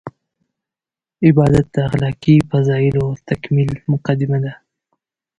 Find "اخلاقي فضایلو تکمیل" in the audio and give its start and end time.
1.87-3.71